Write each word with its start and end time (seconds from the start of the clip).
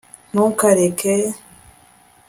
ntukareke 0.31 1.15